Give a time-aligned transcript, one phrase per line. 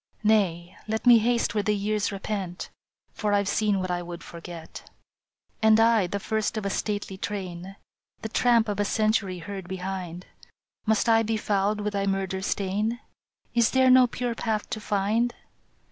[0.23, 2.71] "Nay, let me haste where the years repent,
[3.13, 4.89] For I ve seen what I would forget.""
[5.61, 7.75] And I, the first of a stately train,
[8.23, 10.25] The tramp of a century heard behind,
[10.87, 12.99] Must I be fouled with thy murder stain?
[13.53, 15.35] Is there no pure path to find?